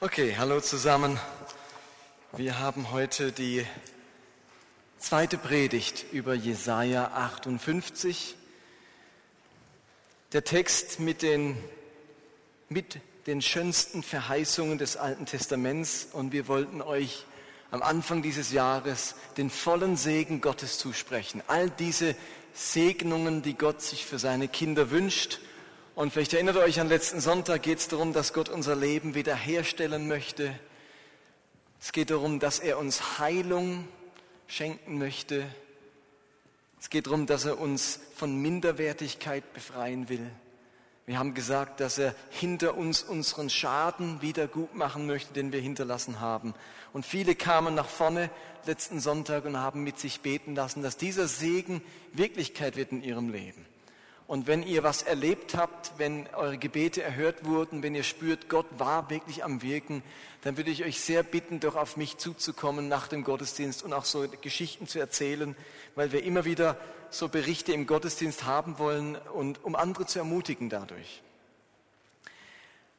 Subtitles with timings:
[0.00, 1.20] Okay, hallo zusammen.
[2.36, 3.64] Wir haben heute die
[4.98, 8.34] zweite Predigt über Jesaja 58.
[10.32, 11.56] Der Text mit den,
[12.68, 17.24] mit den schönsten Verheißungen des Alten Testaments und wir wollten euch
[17.70, 21.40] am Anfang dieses Jahres den vollen Segen Gottes zusprechen.
[21.46, 22.16] All diese
[22.52, 25.38] Segnungen, die Gott sich für seine Kinder wünscht
[25.94, 29.14] und vielleicht erinnert ihr euch an letzten Sonntag, geht es darum, dass Gott unser Leben
[29.14, 30.58] wiederherstellen möchte.
[31.80, 33.86] Es geht darum, dass er uns Heilung
[34.48, 35.44] schenken möchte.
[36.80, 40.30] Es geht darum, dass er uns von Minderwertigkeit befreien will.
[41.06, 45.60] Wir haben gesagt, dass er hinter uns unseren Schaden wieder gut machen möchte, den wir
[45.60, 46.54] hinterlassen haben.
[46.92, 48.30] Und viele kamen nach vorne
[48.66, 53.28] letzten Sonntag und haben mit sich beten lassen, dass dieser Segen Wirklichkeit wird in ihrem
[53.30, 53.66] Leben.
[54.26, 58.66] Und wenn ihr was erlebt habt, wenn eure Gebete erhört wurden, wenn ihr spürt, Gott
[58.78, 60.02] war wirklich am Wirken,
[60.42, 64.06] dann würde ich euch sehr bitten, doch auf mich zuzukommen nach dem Gottesdienst und auch
[64.06, 65.54] so Geschichten zu erzählen,
[65.94, 66.78] weil wir immer wieder
[67.10, 71.22] so Berichte im Gottesdienst haben wollen und um andere zu ermutigen dadurch.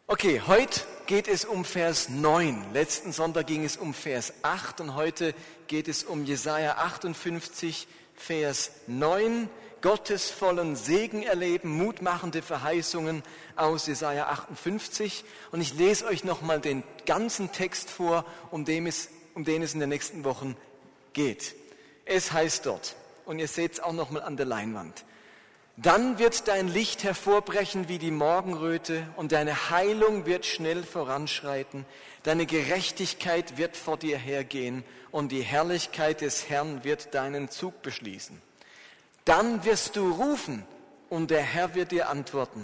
[0.07, 2.73] Okay, heute geht es um Vers 9.
[2.73, 5.33] Letzten Sonntag ging es um Vers 8 und heute
[5.65, 9.49] geht es um Jesaja 58, Vers 9.
[9.85, 13.21] Gottes vollen Segen erleben, mutmachende Verheißungen
[13.55, 15.23] aus Jesaja 58.
[15.51, 19.75] Und ich lese euch nochmal den ganzen Text vor, um den, es, um den es
[19.75, 20.57] in den nächsten Wochen
[21.13, 21.53] geht.
[22.03, 25.05] Es heißt dort, und ihr seht es auch nochmal an der Leinwand,
[25.77, 31.85] dann wird dein Licht hervorbrechen wie die Morgenröte und deine Heilung wird schnell voranschreiten.
[32.23, 38.41] Deine Gerechtigkeit wird vor dir hergehen und die Herrlichkeit des Herrn wird deinen Zug beschließen.
[39.25, 40.63] Dann wirst du rufen
[41.09, 42.63] und der Herr wird dir antworten.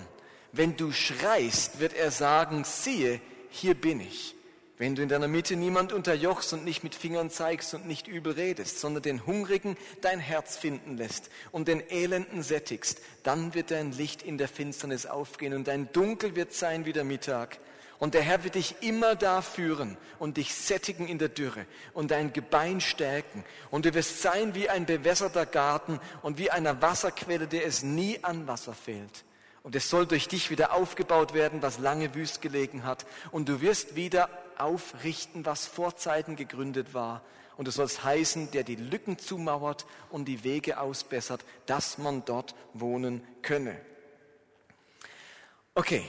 [0.52, 4.36] Wenn du schreist, wird er sagen, siehe, hier bin ich.
[4.78, 8.34] Wenn du in deiner Mitte niemand unterjochst und nicht mit Fingern zeigst und nicht übel
[8.34, 13.92] redest, sondern den Hungrigen dein Herz finden lässt und den Elenden sättigst, dann wird dein
[13.92, 17.60] Licht in der Finsternis aufgehen und dein Dunkel wird sein wie der Mittag.
[18.02, 22.10] Und der Herr wird dich immer da führen und dich sättigen in der Dürre und
[22.10, 23.46] dein Gebein stärken.
[23.70, 28.18] Und du wirst sein wie ein bewässerter Garten und wie einer Wasserquelle, der es nie
[28.24, 29.24] an Wasser fehlt.
[29.62, 33.06] Und es soll durch dich wieder aufgebaut werden, was lange wüst gelegen hat.
[33.30, 37.22] Und du wirst wieder aufrichten, was vor Zeiten gegründet war.
[37.56, 42.56] Und du sollst heißen, der die Lücken zumauert und die Wege ausbessert, dass man dort
[42.74, 43.80] wohnen könne.
[45.76, 46.04] Okay,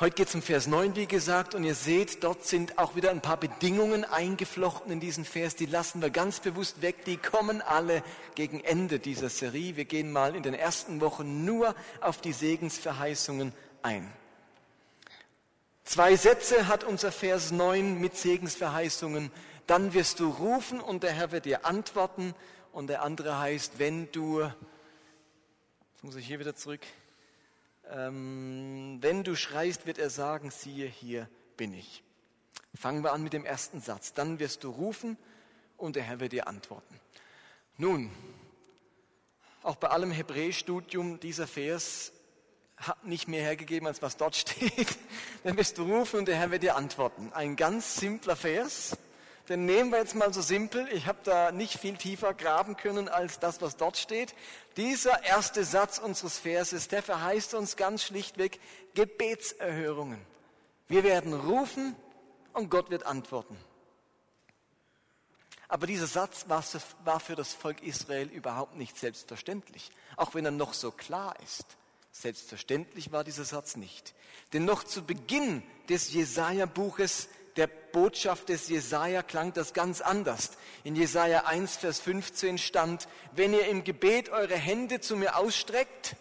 [0.00, 3.10] Heute geht es um Vers 9, wie gesagt, und ihr seht, dort sind auch wieder
[3.10, 7.62] ein paar Bedingungen eingeflochten in diesen Vers, die lassen wir ganz bewusst weg, die kommen
[7.62, 8.04] alle
[8.36, 9.74] gegen Ende dieser Serie.
[9.74, 14.08] Wir gehen mal in den ersten Wochen nur auf die Segensverheißungen ein.
[15.82, 19.32] Zwei Sätze hat unser Vers 9 mit Segensverheißungen.
[19.66, 22.36] Dann wirst du rufen und der Herr wird dir antworten.
[22.70, 24.52] Und der andere heißt, wenn du, jetzt
[26.02, 26.82] muss ich hier wieder zurück,
[27.90, 32.02] ähm, wenn du schreist, wird er sagen, siehe, hier bin ich.
[32.74, 34.12] Fangen wir an mit dem ersten Satz.
[34.12, 35.16] Dann wirst du rufen
[35.76, 37.00] und der Herr wird dir antworten.
[37.76, 38.10] Nun,
[39.62, 42.12] auch bei allem Hebräischstudium, dieser Vers
[42.76, 44.98] hat nicht mehr hergegeben, als was dort steht.
[45.44, 47.32] Dann wirst du rufen und der Herr wird dir antworten.
[47.32, 48.96] Ein ganz simpler Vers.
[49.48, 50.86] Den nehmen wir jetzt mal so simpel.
[50.92, 54.34] Ich habe da nicht viel tiefer graben können als das, was dort steht.
[54.76, 58.60] Dieser erste Satz unseres Verses, der verheißt uns ganz schlichtweg
[58.94, 60.20] Gebetserhörungen.
[60.86, 61.96] Wir werden rufen
[62.52, 63.56] und Gott wird antworten.
[65.66, 70.74] Aber dieser Satz war für das Volk Israel überhaupt nicht selbstverständlich, auch wenn er noch
[70.74, 71.64] so klar ist.
[72.10, 74.14] Selbstverständlich war dieser Satz nicht.
[74.52, 80.52] Denn noch zu Beginn des Jesaja-Buches der Botschaft des Jesaja klang das ganz anders.
[80.84, 86.16] In Jesaja 1, Vers 15 stand, wenn ihr im Gebet eure Hände zu mir ausstreckt,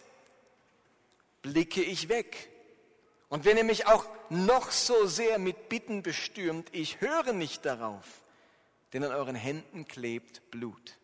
[1.43, 2.49] blicke ich weg.
[3.29, 8.05] Und wenn ihr mich auch noch so sehr mit Bitten bestürmt, ich höre nicht darauf,
[8.93, 10.97] denn an euren Händen klebt Blut.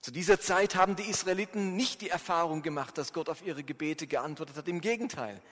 [0.00, 4.06] Zu dieser Zeit haben die Israeliten nicht die Erfahrung gemacht, dass Gott auf ihre Gebete
[4.06, 4.68] geantwortet hat.
[4.68, 5.42] Im Gegenteil.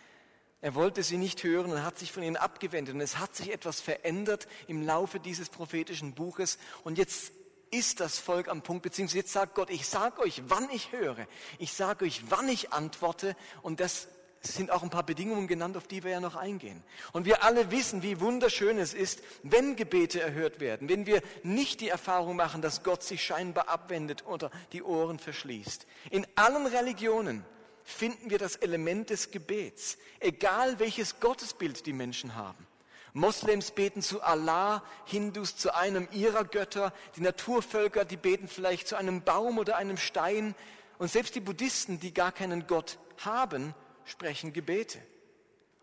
[0.60, 2.94] Er wollte sie nicht hören und hat sich von ihnen abgewendet.
[2.94, 6.58] Und es hat sich etwas verändert im Laufe dieses prophetischen Buches.
[6.82, 7.32] Und jetzt
[7.70, 11.26] ist das Volk am Punkt, beziehungsweise jetzt sagt Gott, ich sage euch, wann ich höre.
[11.58, 13.36] Ich sage euch, wann ich antworte.
[13.62, 14.08] Und das
[14.40, 16.82] sind auch ein paar Bedingungen genannt, auf die wir ja noch eingehen.
[17.12, 21.80] Und wir alle wissen, wie wunderschön es ist, wenn Gebete erhört werden, wenn wir nicht
[21.80, 25.86] die Erfahrung machen, dass Gott sich scheinbar abwendet oder die Ohren verschließt.
[26.10, 27.44] In allen Religionen
[27.86, 32.66] finden wir das Element des Gebets, egal welches Gottesbild die Menschen haben.
[33.12, 38.96] Moslems beten zu Allah, Hindus zu einem ihrer Götter, die Naturvölker, die beten vielleicht zu
[38.96, 40.54] einem Baum oder einem Stein.
[40.98, 43.74] Und selbst die Buddhisten, die gar keinen Gott haben,
[44.04, 44.98] sprechen Gebete.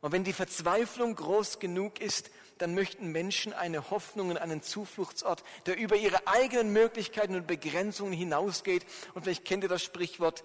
[0.01, 5.43] Und wenn die Verzweiflung groß genug ist, dann möchten Menschen eine Hoffnung und einen Zufluchtsort,
[5.65, 8.85] der über ihre eigenen Möglichkeiten und Begrenzungen hinausgeht.
[9.13, 10.43] Und vielleicht kennt ihr das Sprichwort,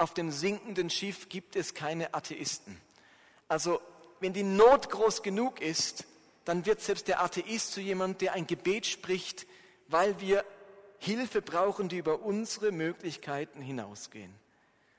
[0.00, 2.80] auf dem sinkenden Schiff gibt es keine Atheisten.
[3.48, 3.80] Also
[4.20, 6.06] wenn die Not groß genug ist,
[6.46, 9.46] dann wird selbst der Atheist zu jemandem, der ein Gebet spricht,
[9.88, 10.44] weil wir
[10.98, 14.34] Hilfe brauchen, die über unsere Möglichkeiten hinausgehen.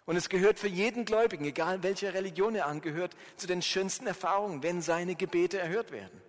[0.05, 4.61] Und es gehört für jeden Gläubigen, egal welcher Religion er angehört, zu den schönsten Erfahrungen,
[4.61, 6.21] wenn seine Gebete erhört werden.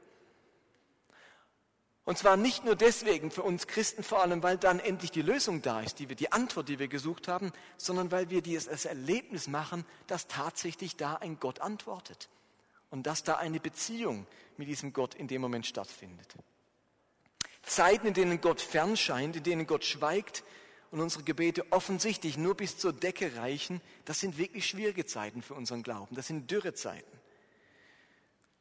[2.04, 5.62] Und zwar nicht nur deswegen für uns Christen vor allem, weil dann endlich die Lösung
[5.62, 9.46] da ist, die, wir, die Antwort, die wir gesucht haben, sondern weil wir dieses Erlebnis
[9.46, 12.28] machen, dass tatsächlich da ein Gott antwortet
[12.90, 14.26] und dass da eine Beziehung
[14.56, 16.34] mit diesem Gott in dem Moment stattfindet.
[17.62, 20.42] Zeiten, in denen Gott fernscheint, in denen Gott schweigt
[20.90, 25.54] und unsere Gebete offensichtlich nur bis zur Decke reichen, das sind wirklich schwierige Zeiten für
[25.54, 26.16] unseren Glauben.
[26.16, 27.22] Das sind Dürrezeiten.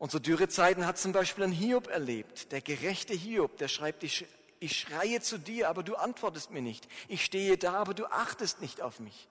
[0.02, 2.52] Und so Dürrezeiten hat zum Beispiel ein Hiob erlebt.
[2.52, 4.26] Der gerechte Hiob, der schreibt, ich,
[4.60, 6.88] ich schreie zu dir, aber du antwortest mir nicht.
[7.08, 9.28] Ich stehe da, aber du achtest nicht auf mich.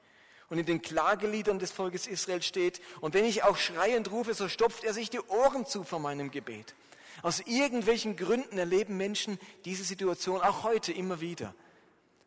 [0.48, 4.48] Und in den Klageliedern des Volkes Israel steht, und wenn ich auch schreiend rufe, so
[4.48, 6.76] stopft er sich die Ohren zu vor meinem Gebet.
[7.22, 11.52] Aus irgendwelchen Gründen erleben Menschen diese Situation auch heute immer wieder.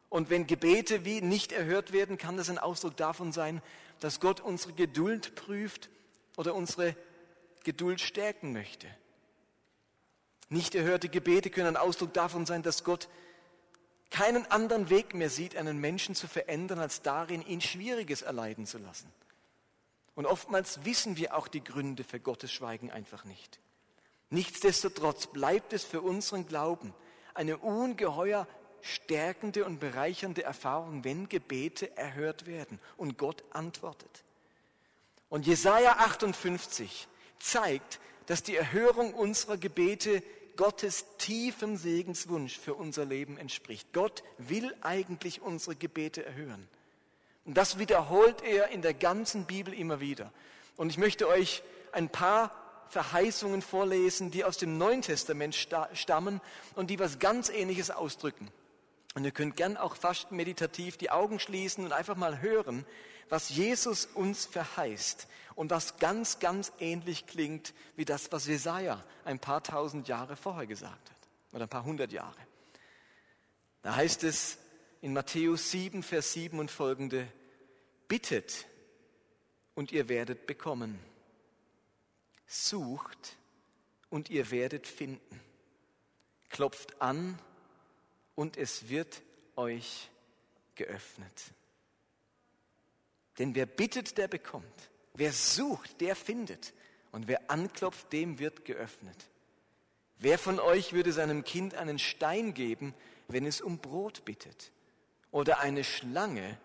[0.09, 3.61] Und wenn Gebete wie nicht erhört werden, kann das ein Ausdruck davon sein,
[4.01, 5.89] dass Gott unsere Geduld prüft
[6.35, 6.97] oder unsere
[7.63, 8.87] Geduld stärken möchte.
[10.49, 13.09] Nicht erhörte Gebete können ein Ausdruck davon sein, dass Gott
[14.09, 18.77] keinen anderen Weg mehr sieht, einen Menschen zu verändern, als darin, ihn Schwieriges erleiden zu
[18.77, 19.11] lassen.
[20.15, 23.59] Und oftmals wissen wir auch die Gründe für Gottes Schweigen einfach nicht.
[24.29, 26.93] Nichtsdestotrotz bleibt es für unseren Glauben
[27.33, 28.47] eine ungeheuer
[28.81, 34.23] stärkende und bereichernde Erfahrung, wenn Gebete erhört werden und Gott antwortet.
[35.29, 37.07] Und Jesaja 58
[37.43, 40.23] zeigt, dass die Erhörung unserer Gebete
[40.55, 43.91] Gottes tiefem Segenswunsch für unser Leben entspricht.
[43.91, 46.67] Gott will eigentlich unsere Gebete erhören.
[47.45, 50.31] Und das wiederholt er in der ganzen Bibel immer wieder.
[50.77, 52.51] Und ich möchte euch ein paar
[52.87, 55.55] Verheißungen vorlesen, die aus dem Neuen Testament
[55.93, 56.39] stammen
[56.75, 58.49] und die was ganz Ähnliches ausdrücken.
[59.15, 62.85] Und ihr könnt gern auch fast meditativ die Augen schließen und einfach mal hören,
[63.29, 69.39] was Jesus uns verheißt und was ganz, ganz ähnlich klingt wie das, was Jesaja ein
[69.39, 72.39] paar tausend Jahre vorher gesagt hat oder ein paar hundert Jahre.
[73.81, 74.57] Da heißt es
[75.01, 77.27] in Matthäus 7, Vers 7 und folgende,
[78.07, 78.65] bittet
[79.75, 80.99] und ihr werdet bekommen.
[82.47, 83.37] Sucht
[84.09, 85.41] und ihr werdet finden.
[86.49, 87.37] Klopft an
[88.35, 89.21] und es wird
[89.55, 90.09] euch
[90.75, 91.53] geöffnet.
[93.39, 94.89] Denn wer bittet, der bekommt.
[95.13, 96.73] Wer sucht, der findet.
[97.11, 99.29] Und wer anklopft, dem wird geöffnet.
[100.17, 102.93] Wer von euch würde seinem Kind einen Stein geben,
[103.27, 104.71] wenn es um Brot bittet?
[105.31, 106.57] Oder eine Schlange,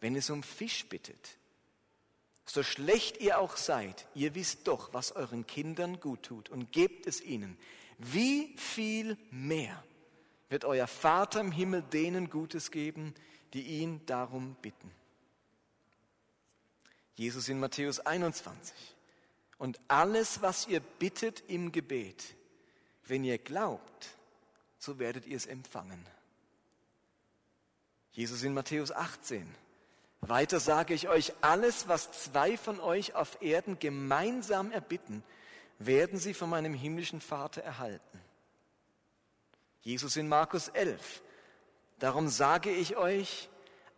[0.00, 1.38] wenn es um Fisch bittet?
[2.46, 7.06] So schlecht ihr auch seid, ihr wisst doch, was euren Kindern gut tut und gebt
[7.06, 7.56] es ihnen.
[7.98, 9.82] Wie viel mehr
[10.50, 13.14] wird euer Vater im Himmel denen Gutes geben,
[13.54, 14.90] die ihn darum bitten?
[17.14, 18.74] Jesus in Matthäus 21.
[19.58, 22.34] Und alles, was ihr bittet im Gebet,
[23.06, 24.08] wenn ihr glaubt,
[24.78, 26.04] so werdet ihr es empfangen.
[28.12, 29.46] Jesus in Matthäus 18.
[30.20, 35.22] Weiter sage ich euch, alles, was zwei von euch auf Erden gemeinsam erbitten,
[35.78, 38.20] werden sie von meinem himmlischen Vater erhalten.
[39.82, 41.22] Jesus in Markus 11.
[41.98, 43.48] Darum sage ich euch,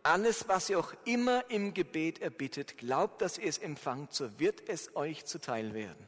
[0.07, 4.67] alles, was ihr auch immer im Gebet erbittet, glaubt, dass ihr es empfangt, so wird
[4.69, 6.07] es euch zuteil werden.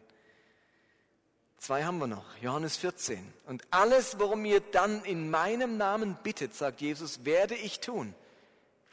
[1.57, 3.33] Zwei haben wir noch, Johannes 14.
[3.45, 8.15] Und alles, worum ihr dann in meinem Namen bittet, sagt Jesus, werde ich tun,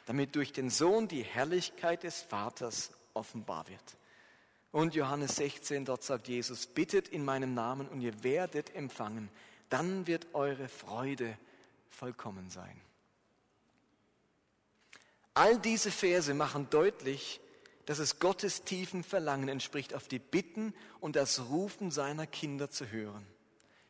[0.07, 3.97] damit durch den Sohn die Herrlichkeit des Vaters offenbar wird.
[4.73, 9.31] Und Johannes 16, dort sagt Jesus, bittet in meinem Namen und ihr werdet empfangen,
[9.69, 11.39] dann wird eure Freude
[11.89, 12.81] vollkommen sein.
[15.37, 17.41] All diese Verse machen deutlich,
[17.85, 22.91] dass es Gottes tiefen Verlangen entspricht, auf die Bitten und das Rufen seiner Kinder zu
[22.91, 23.27] hören.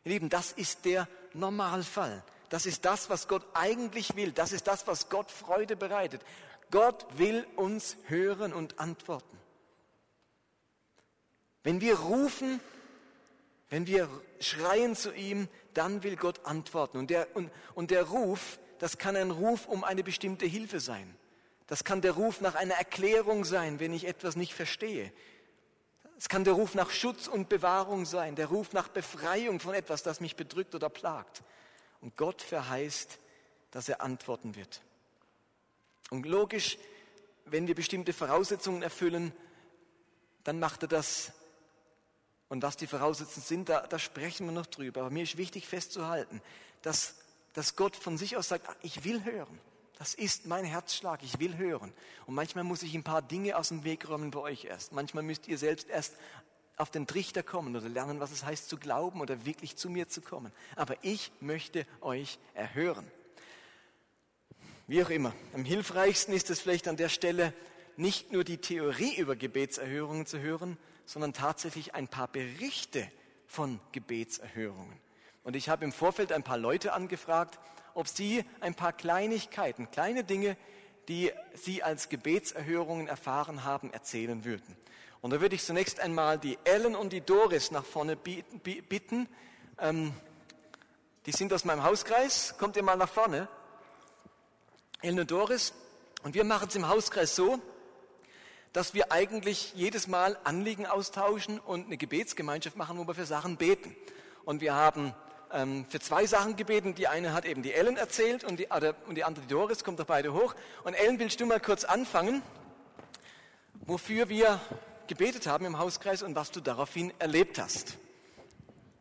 [0.03, 2.25] Ihr Lieben, das ist der Normalfall.
[2.49, 4.33] Das ist das, was Gott eigentlich will.
[4.33, 6.21] Das ist das, was Gott Freude bereitet.
[6.73, 9.39] Gott will uns hören und antworten.
[11.63, 12.61] Wenn wir rufen,
[13.69, 14.09] Wenn wir
[14.41, 16.99] schreien zu ihm, dann will Gott antworten.
[16.99, 21.17] Und der, und, und der Ruf, das kann ein Ruf um eine bestimmte Hilfe sein.
[21.67, 25.13] Das kann der Ruf nach einer Erklärung sein, wenn ich etwas nicht verstehe.
[26.19, 30.03] Es kann der Ruf nach Schutz und Bewahrung sein, der Ruf nach Befreiung von etwas,
[30.03, 31.43] das mich bedrückt oder plagt.
[32.01, 33.19] Und Gott verheißt,
[33.71, 34.81] dass er antworten wird.
[36.11, 36.79] Und logisch,
[37.45, 39.33] wenn wir bestimmte Voraussetzungen erfüllen,
[40.45, 41.33] dann macht er das.
[42.49, 45.01] Und was die Voraussetzungen sind, da, da sprechen wir noch drüber.
[45.01, 46.41] Aber mir ist wichtig festzuhalten,
[46.83, 47.17] dass,
[47.53, 49.61] dass Gott von sich aus sagt, ich will hören.
[49.99, 51.93] Das ist mein Herzschlag, ich will hören.
[52.27, 54.93] Und manchmal muss ich ein paar Dinge aus dem Weg räumen bei euch erst.
[54.93, 56.17] Manchmal müsst ihr selbst erst
[56.77, 60.09] auf den Trichter kommen oder lernen, was es heißt zu glauben oder wirklich zu mir
[60.09, 60.53] zu kommen.
[60.77, 63.11] Aber ich möchte euch erhören.
[64.87, 65.33] Wie auch immer.
[65.55, 67.55] Am hilfreichsten ist es vielleicht an der Stelle,
[67.97, 70.77] nicht nur die Theorie über Gebetserhörungen zu hören,
[71.07, 73.11] sondern tatsächlich ein paar Berichte
[73.47, 75.01] von Gebetserhörungen.
[75.43, 77.59] Und ich habe im Vorfeld ein paar Leute angefragt,
[77.97, 80.57] ob Sie ein paar Kleinigkeiten, kleine Dinge,
[81.09, 84.77] die Sie als Gebetserhörungen erfahren haben, erzählen würden.
[85.21, 89.29] Und da würde ich zunächst einmal die Ellen und die Doris nach vorne bitten.
[89.79, 90.13] Ähm,
[91.25, 92.55] die sind aus meinem Hauskreis.
[92.59, 93.49] Kommt ihr mal nach vorne?
[95.01, 95.73] Ellen und Doris.
[96.23, 97.59] Und wir machen es im Hauskreis so,
[98.73, 103.57] dass wir eigentlich jedes Mal Anliegen austauschen und eine Gebetsgemeinschaft machen, wo wir für Sachen
[103.57, 103.97] beten.
[104.45, 105.15] Und wir haben
[105.53, 106.95] ähm, für zwei Sachen gebeten.
[106.95, 108.69] Die eine hat eben die Ellen erzählt und die,
[109.07, 110.55] und die andere die Doris, kommt doch beide hoch.
[110.85, 112.43] Und Ellen, willst du mal kurz anfangen,
[113.87, 114.61] wofür wir
[115.07, 117.97] gebetet haben im Hauskreis und was du daraufhin erlebt hast?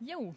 [0.00, 0.34] Jo,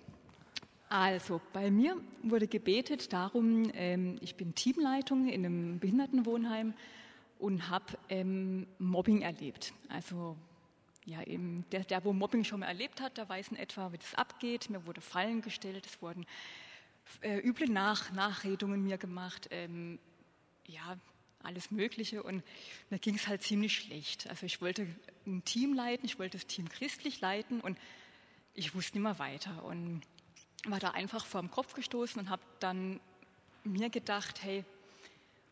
[0.89, 6.73] also bei mir wurde gebetet darum, ähm, ich bin Teamleitung in einem Behindertenwohnheim
[7.37, 9.73] und habe ähm, Mobbing erlebt.
[9.87, 10.35] Also
[11.09, 13.97] ja, eben der, der, wo Mobbing schon mal erlebt hat, der weiß in etwa, wie
[13.97, 14.69] das abgeht.
[14.69, 16.25] Mir wurde Fallen gestellt, es wurden
[17.21, 19.99] äh, üble Nach Nachredungen mir gemacht, ähm,
[20.67, 20.97] ja,
[21.41, 22.21] alles Mögliche.
[22.21, 22.43] Und
[22.89, 24.29] mir ging es halt ziemlich schlecht.
[24.29, 24.87] Also ich wollte
[25.25, 27.77] ein Team leiten, ich wollte das Team christlich leiten und
[28.53, 29.63] ich wusste nicht mehr weiter.
[29.63, 30.01] Und
[30.65, 32.99] war da einfach vor den Kopf gestoßen und habe dann
[33.63, 34.63] mir gedacht, hey,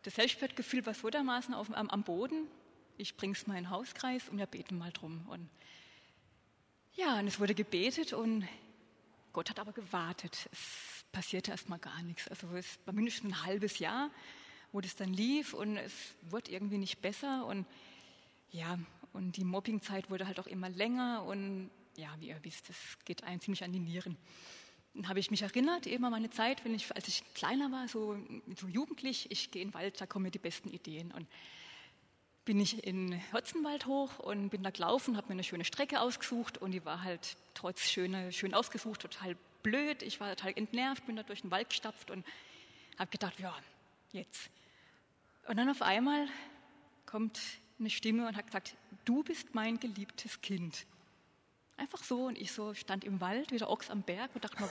[0.04, 2.48] das Selbstwertgefühl war so dermaßen auf, am, am Boden,
[2.98, 5.26] ich bringe es mal in den Hauskreis und wir beten mal drum.
[5.30, 5.50] Und
[6.96, 8.48] ja, und es wurde gebetet und
[9.34, 10.50] Gott hat aber gewartet.
[10.52, 12.28] Es passierte erstmal gar nichts.
[12.28, 14.10] Also es war mindestens ein halbes Jahr,
[14.72, 15.94] wo das dann lief und es
[16.30, 17.66] wurde irgendwie nicht besser und
[18.52, 18.80] ja,
[19.14, 23.24] und die Mobbingzeit wurde halt auch immer länger und ja, wie ihr wisst, es geht
[23.24, 24.18] einem ziemlich an die Nieren.
[24.94, 27.88] Dann habe ich mich erinnert, eben an meine Zeit, wenn ich, als ich kleiner war,
[27.88, 28.18] so,
[28.56, 31.12] so jugendlich, ich gehe in den Wald, da kommen mir die besten Ideen.
[31.12, 31.28] Und
[32.48, 36.58] bin ich in Hotzenwald hoch und bin da gelaufen, habe mir eine schöne Strecke ausgesucht
[36.58, 40.02] und die war halt trotz schöner, schön ausgesucht total blöd.
[40.02, 42.26] Ich war total entnervt, bin da durch den Wald gestapft und
[42.98, 43.54] habe gedacht, ja,
[44.14, 44.50] jetzt.
[45.50, 46.30] Und dann auf einmal
[47.06, 47.38] kommt
[47.80, 50.86] eine Stimme und hat gesagt, du bist mein geliebtes Kind.
[51.76, 54.64] Einfach so und ich so stand im Wald, wie der Ochs am Berg und dachte
[54.64, 54.70] mir,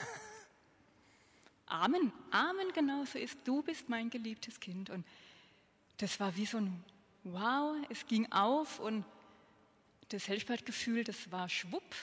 [1.67, 4.89] Amen, Amen, genau so ist, du bist mein geliebtes Kind.
[4.89, 5.05] Und
[5.97, 6.83] das war wie so ein
[7.33, 9.05] wow, es ging auf und
[10.09, 11.95] das Selbstwertgefühl, das war schwupp,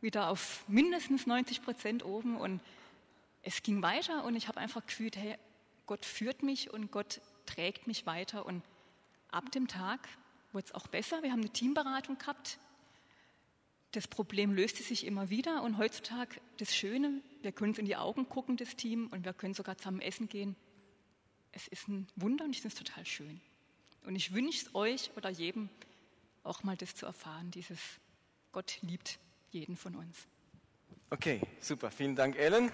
[0.00, 2.60] wieder auf mindestens 90 Prozent oben und
[3.42, 5.36] es ging weiter und ich habe einfach gefühlt, hey,
[5.86, 8.62] Gott führt mich und Gott trägt mich weiter und
[9.30, 10.08] ab dem Tag
[10.52, 11.22] wurde es auch besser.
[11.22, 12.58] Wir haben eine Teamberatung gehabt.
[13.92, 17.96] Das Problem löste sich immer wieder und heutzutage das Schöne, wir können uns in die
[17.96, 20.56] Augen gucken, das Team, und wir können sogar zusammen essen gehen.
[21.52, 23.40] Es ist ein Wunder und ich finde es total schön.
[24.04, 25.70] Und ich wünsche euch oder jedem
[26.42, 27.78] auch mal das zu erfahren, dieses
[28.52, 29.18] Gott liebt
[29.50, 30.28] jeden von uns.
[31.10, 31.90] Okay, super.
[31.90, 32.70] Vielen Dank, Ellen.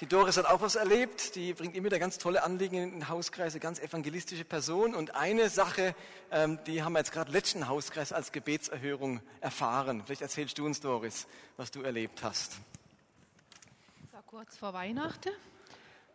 [0.00, 1.36] Die Doris hat auch was erlebt.
[1.36, 4.94] Die bringt immer wieder ganz tolle Anliegen in den Hauskreis, ganz evangelistische Person.
[4.94, 5.94] Und eine Sache,
[6.30, 10.02] ähm, die haben wir jetzt gerade letzten Hauskreis als Gebetserhörung erfahren.
[10.04, 11.26] Vielleicht erzählst du uns, Doris,
[11.56, 12.60] was du erlebt hast
[14.26, 15.30] kurz vor Weihnachten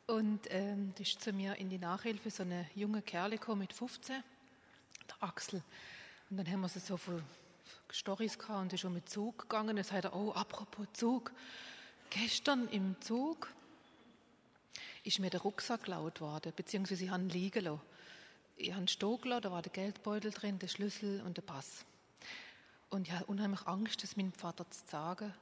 [0.07, 4.21] und ähm, ist zu mir in die Nachhilfe so eine junge Kerle gekommen mit 15,
[5.07, 5.63] der Axel.
[6.29, 7.23] Und dann haben wir so viele
[7.89, 9.77] Storys gehabt und ist schon mit Zug gegangen.
[9.77, 11.31] Dann sagt er, oh, apropos Zug.
[12.09, 13.49] Gestern im Zug
[15.05, 17.81] ist mir der Rucksack laut worden, beziehungsweise ich habe ihn liegen lassen.
[18.57, 21.85] Ich habe einen Stock gelassen, da war der Geldbeutel drin, der Schlüssel und der Pass.
[22.89, 25.33] Und ich habe unheimlich Angst, das meinem Vater zu sagen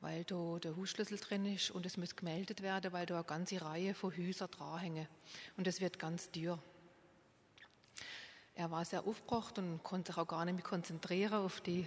[0.00, 3.60] weil da der Hausschlüssel drin ist und es muss gemeldet werden, weil da eine ganze
[3.60, 5.08] Reihe von Häusern dranhängen.
[5.56, 6.58] Und es wird ganz teuer.
[8.54, 11.86] er war sehr aufgebracht und konnte sich auch gar nicht mehr konzentrieren auf die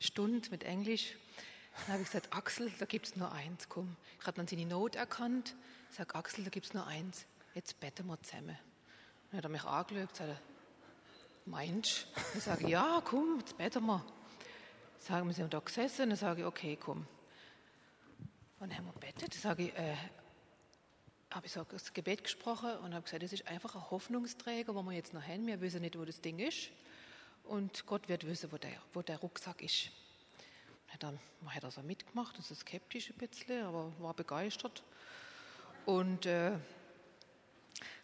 [0.00, 1.16] Stunde mit Englisch.
[1.84, 3.96] Dann habe ich gesagt, Axel, da gibt es nur eins, komm.
[4.20, 5.54] Ich habe dann seine Not erkannt.
[5.90, 7.26] Ich sage, Axel, da gibt es nur eins.
[7.54, 8.58] Jetzt beten wir zusammen.
[9.30, 10.42] Dann hat er mich angeschaut und gesagt,
[11.46, 12.38] meinst du?
[12.38, 14.04] Ich sage, ja, komm, jetzt beten wir.
[14.98, 16.10] Sagen wir, sind da gesessen.
[16.10, 17.06] Dann sage ich, okay, komm.
[18.58, 19.12] Und haben wir.
[19.12, 19.94] Dann sage ich, äh,
[21.30, 24.82] habe ich so das Gebet gesprochen und habe gesagt, das ist einfach ein Hoffnungsträger, wo
[24.82, 25.46] wir jetzt noch haben.
[25.46, 26.70] Wir wissen nicht, wo das Ding ist.
[27.44, 29.90] Und Gott wird wissen, wo der, wo der Rucksack ist.
[30.98, 34.82] Dann hat er so mitgemacht, das ist skeptisch ein bisschen, aber war begeistert.
[35.84, 36.52] Und äh,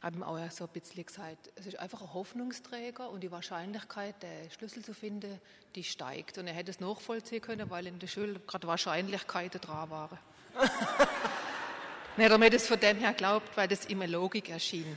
[0.03, 4.23] habe ihm auch so ein bisschen gesagt, es ist einfach ein Hoffnungsträger und die Wahrscheinlichkeit,
[4.23, 5.41] den Schlüssel zu finden,
[5.75, 6.37] die steigt.
[6.39, 10.19] Und er hätte es nachvollziehen können, weil in der Schule gerade Wahrscheinlichkeiten dran waren.
[10.55, 14.97] Hat er mir das von dem her glaubt, weil das immer Logik erschien.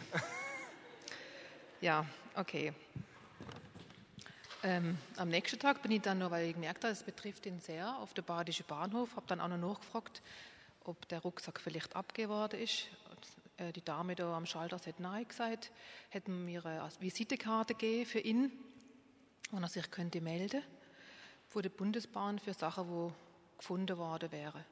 [1.82, 2.74] Ja, okay.
[4.64, 7.60] Ähm, am nächsten Tag bin ich dann noch, weil ich gemerkt habe, es betrifft ihn
[7.60, 10.24] sehr, auf der Badische Bahnhof, habe dann auch noch nachgefragt,
[10.84, 12.88] ob der Rucksack vielleicht abgegeben worden ist.
[13.12, 15.72] Und, äh, die Dame da am Schalter hat Nein gesagt,
[16.10, 18.52] hätten mir eine Visitekarte gegeben für ihn,
[19.52, 20.64] wo er sich könnte melden
[21.50, 23.14] von der Bundesbahn für Sachen, die
[23.58, 24.66] gefunden worden wären.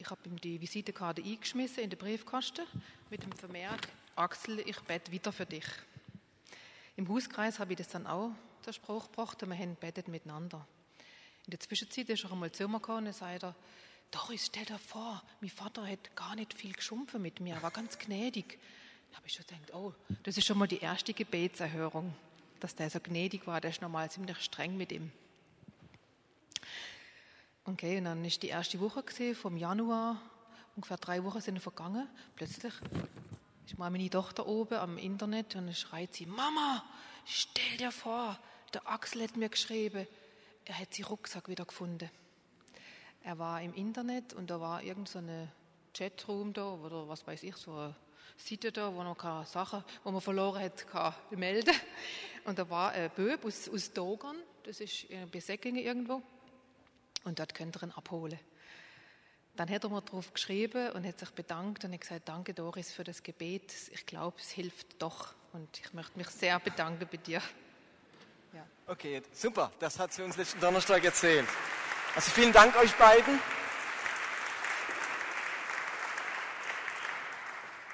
[0.00, 2.64] Ich habe ihm die Visitekarte eingeschmissen in den Briefkasten
[3.10, 5.64] mit dem Vermerk, Axel, ich bete wieder für dich.
[6.96, 8.30] Im Hauskreis habe ich das dann auch
[8.62, 10.64] zur Sprache gebracht und wir haben betet miteinander.
[11.46, 13.56] In der Zwischenzeit ist er einmal zu mir gekommen und sagt er,
[14.12, 17.72] Doris, stell dir vor, mein Vater hat gar nicht viel geschumpfen mit mir, er war
[17.72, 18.56] ganz gnädig.
[19.10, 22.14] Da habe ich schon gedacht, oh, das ist schon mal die erste Gebetserhörung,
[22.60, 25.10] dass der so gnädig war, der ist normal ziemlich streng mit ihm.
[27.70, 30.18] Okay, und dann ist die erste Woche gewesen, vom Januar,
[30.74, 32.08] ungefähr drei Wochen sind vergangen.
[32.34, 32.72] Plötzlich
[33.66, 36.82] ist meine Tochter oben am Internet und dann schreit sie, Mama,
[37.26, 38.38] stell dir vor,
[38.72, 40.06] der Axel hat mir geschrieben,
[40.64, 42.10] er hat seinen Rucksack wieder gefunden.
[43.22, 45.52] Er war im Internet und da war irgendeine
[45.92, 47.94] so Chatroom da oder was weiß ich, so eine
[48.38, 51.74] Seite da, wo man Sachen, wo man verloren hat, kann melden.
[52.46, 56.22] Und da war ein Böb aus, aus Dogan, das ist bei Säckingen irgendwo
[57.28, 58.38] und dort könnt ihr ihn abholen.
[59.54, 62.92] Dann hat er mir darauf geschrieben und hat sich bedankt und hat gesagt, danke Doris
[62.92, 63.72] für das Gebet.
[63.92, 67.42] Ich glaube, es hilft doch und ich möchte mich sehr bedanken bei dir.
[68.52, 68.66] Ja.
[68.86, 69.70] Okay, super.
[69.78, 71.46] Das hat sie uns letzten Donnerstag erzählt.
[72.14, 73.40] Also vielen Dank euch beiden.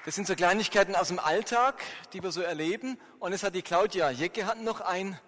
[0.04, 3.00] Das sind so Kleinigkeiten aus dem Alltag, die wir so erleben.
[3.20, 5.18] Und es hat die Claudia Jecke hat noch ein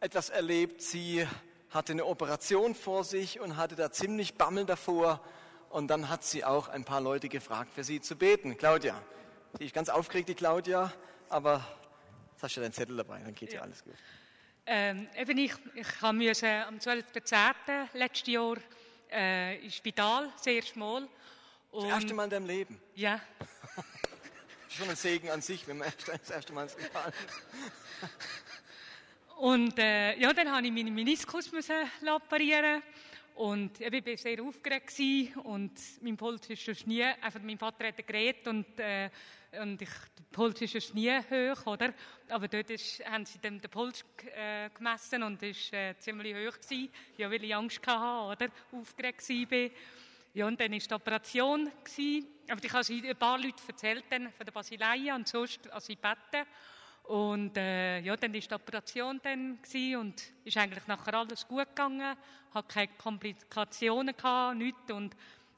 [0.00, 0.82] etwas erlebt.
[0.82, 1.26] Sie
[1.70, 5.20] hatte eine Operation vor sich und hatte da ziemlich Bammel davor.
[5.68, 8.56] Und dann hat sie auch ein paar Leute gefragt, für sie zu beten.
[8.56, 9.00] Claudia,
[9.58, 10.92] die ist ganz aufgeregt, die Claudia,
[11.28, 11.66] aber
[12.32, 13.94] jetzt hast du deinen Zettel dabei, dann geht ja, alles gut.
[14.66, 17.88] Ähm, eben ich, ich musste am 12.10.
[17.94, 18.56] letztes Jahr
[19.10, 21.08] äh, ins Spital, sehr schmal.
[21.72, 22.80] das erste Mal in deinem Leben?
[22.94, 23.20] Ja.
[24.68, 27.12] Schon ein Segen an sich, wenn man das erste Mal ins Spital
[29.36, 31.74] und äh, ja, dann habe ich meine Meniskus müssen
[32.08, 32.82] operieren
[33.34, 34.92] und ich war sehr aufgeregt
[35.44, 39.10] und mein Puls ist schon nie, einfach mein Vater hat Gerät und, äh,
[39.60, 41.92] und ich, der Puls ist schon nie hoch, oder?
[42.30, 46.58] Aber dort ist, haben sie dann den Puls äh, gemessen und ist äh, ziemlich hoch
[46.58, 48.52] gewesen, ja, weil ich Angst hatte, oder?
[48.72, 49.70] Aufgeregt war.
[50.32, 51.70] Ja, und dann war die Operation.
[51.84, 52.26] Gewesen.
[52.48, 55.98] Aber ich habe ein paar Leute erzählt dann von der Basileia und sonst, also ich
[55.98, 56.46] bete.
[57.06, 59.60] Und äh, ja, dann war die Operation dann
[59.96, 62.16] und ist eigentlich nachher alles gut gegangen.
[62.52, 65.14] Hatte keine Komplikationen gehabt, nichts und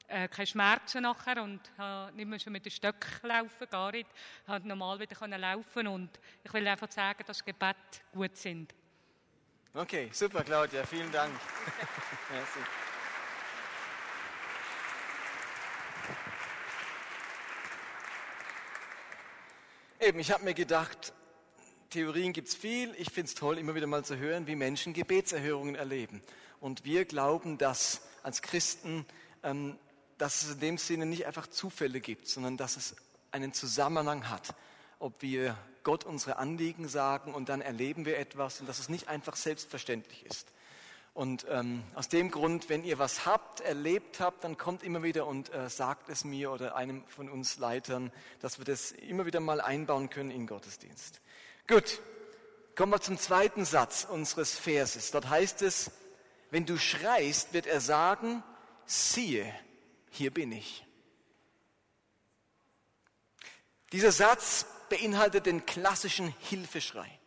[0.07, 4.09] äh, keine Schmerzen nachher und habe nicht mehr schon mit den Stöcken laufen, gar nicht.
[4.45, 7.75] Habe normal wieder können laufen und ich will einfach sagen, dass Gebet
[8.11, 8.75] gut sind.
[9.73, 11.33] Okay, super, Claudia, vielen Dank.
[20.01, 21.13] Eben, ich habe mir gedacht,
[21.89, 22.93] Theorien gibt es viel.
[22.97, 26.21] Ich finde es toll, immer wieder mal zu hören, wie Menschen Gebetserhörungen erleben.
[26.59, 29.05] Und wir glauben, dass als Christen,
[29.43, 29.77] ähm,
[30.17, 32.95] dass es in dem Sinne nicht einfach Zufälle gibt, sondern dass es
[33.31, 34.53] einen Zusammenhang hat.
[34.99, 39.07] Ob wir Gott unsere Anliegen sagen und dann erleben wir etwas und dass es nicht
[39.07, 40.51] einfach selbstverständlich ist.
[41.13, 45.25] Und ähm, aus dem Grund, wenn ihr was habt, erlebt habt, dann kommt immer wieder
[45.25, 49.39] und äh, sagt es mir oder einem von uns Leitern, dass wir das immer wieder
[49.39, 51.19] mal einbauen können in Gottesdienst.
[51.69, 52.01] Gut,
[52.75, 55.11] kommen wir zum zweiten Satz unseres Verses.
[55.11, 55.91] Dort heißt es,
[56.49, 58.43] wenn du schreist, wird er sagen,
[58.87, 59.53] siehe,
[60.09, 60.83] hier bin ich.
[63.91, 67.19] Dieser Satz beinhaltet den klassischen Hilfeschrei.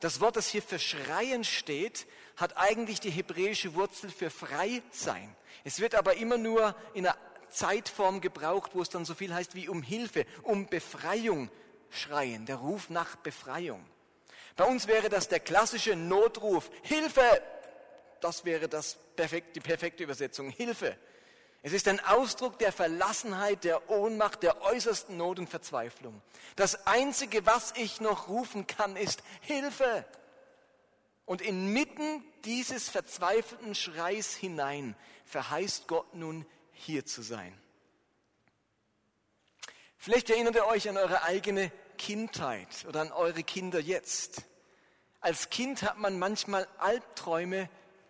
[0.00, 5.36] Das Wort, das hier für schreien steht, hat eigentlich die hebräische Wurzel für frei sein.
[5.62, 7.16] Es wird aber immer nur in einer
[7.48, 11.48] Zeitform gebraucht, wo es dann so viel heißt wie um Hilfe, um Befreiung
[11.90, 13.84] schreien, der Ruf nach Befreiung.
[14.56, 17.42] Bei uns wäre das der klassische Notruf, Hilfe!
[18.20, 20.96] Das wäre das perfekt, die perfekte Übersetzung, Hilfe.
[21.62, 26.22] Es ist ein Ausdruck der Verlassenheit, der Ohnmacht, der äußersten Not und Verzweiflung.
[26.56, 30.04] Das Einzige, was ich noch rufen kann, ist Hilfe.
[31.24, 37.52] Und inmitten dieses verzweifelten Schreis hinein verheißt Gott nun hier zu sein.
[39.98, 44.42] Vielleicht erinnert ihr euch an eure eigene Kindheit oder an eure Kinder jetzt.
[45.20, 47.68] Als Kind hat man manchmal Albträume,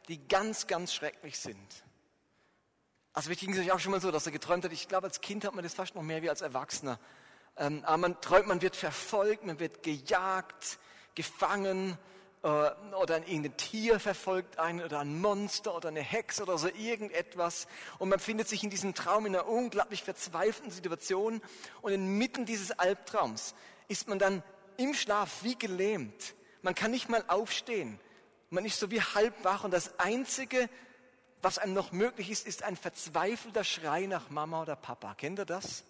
[0.08, 1.84] die ganz, ganz schrecklich sind.
[3.14, 4.72] Also ging es euch auch schon mal so, dass er geträumt hat.
[4.72, 7.00] Ich glaube, als Kind hat man das fast noch mehr wie als Erwachsener.
[7.56, 10.78] Ähm, aber man träumt, man wird verfolgt, man wird gejagt,
[11.14, 11.96] gefangen
[12.42, 17.66] oder ein Tier verfolgt einen oder ein Monster oder eine Hexe oder so irgendetwas.
[17.98, 21.42] Und man findet sich in diesem Traum in einer unglaublich verzweifelten Situation.
[21.82, 23.54] Und inmitten dieses Albtraums
[23.88, 24.42] ist man dann
[24.76, 26.34] im Schlaf wie gelähmt.
[26.62, 27.98] Man kann nicht mal aufstehen.
[28.50, 30.70] Man ist so wie halb wach und das Einzige,
[31.42, 35.14] was einem noch möglich ist, ist ein verzweifelter Schrei nach Mama oder Papa.
[35.14, 35.84] Kennt ihr das?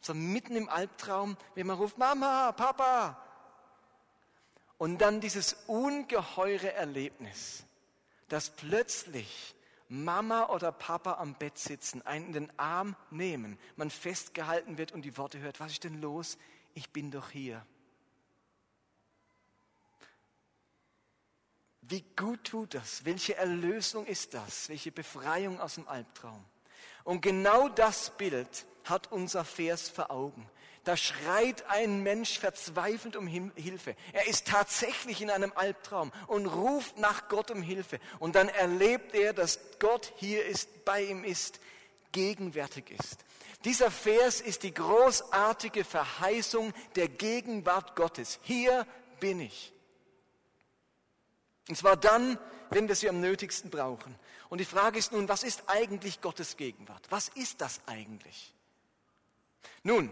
[0.00, 3.20] So mitten im Albtraum, wenn man ruft, Mama, Papa.
[4.80, 7.64] Und dann dieses ungeheure Erlebnis,
[8.30, 9.54] dass plötzlich
[9.90, 15.02] Mama oder Papa am Bett sitzen, einen in den Arm nehmen, man festgehalten wird und
[15.02, 16.38] die Worte hört, was ist denn los?
[16.72, 17.62] Ich bin doch hier.
[21.82, 23.04] Wie gut tut das?
[23.04, 24.70] Welche Erlösung ist das?
[24.70, 26.42] Welche Befreiung aus dem Albtraum?
[27.04, 30.48] Und genau das Bild hat unser Vers vor Augen.
[30.84, 33.94] Da schreit ein Mensch verzweifelt um Hilfe.
[34.12, 38.00] Er ist tatsächlich in einem Albtraum und ruft nach Gott um Hilfe.
[38.18, 41.60] Und dann erlebt er, dass Gott hier ist, bei ihm ist,
[42.12, 43.18] gegenwärtig ist.
[43.64, 48.38] Dieser Vers ist die großartige Verheißung der Gegenwart Gottes.
[48.42, 48.86] Hier
[49.20, 49.74] bin ich.
[51.68, 52.38] Und zwar dann,
[52.70, 54.18] wenn wir sie am nötigsten brauchen.
[54.48, 57.06] Und die Frage ist nun, was ist eigentlich Gottes Gegenwart?
[57.10, 58.54] Was ist das eigentlich?
[59.82, 60.10] Nun,